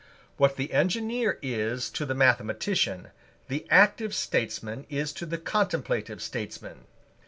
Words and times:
What 0.37 0.55
the 0.55 0.73
engineer 0.73 1.37
is 1.43 1.91
to 1.91 2.07
the 2.07 2.15
mathematician, 2.15 3.09
the 3.49 3.67
active 3.69 4.15
statesman 4.15 4.87
is 4.89 5.13
to 5.13 5.27
the 5.27 5.37
contemplative 5.37 6.23
statesman. 6.23 6.85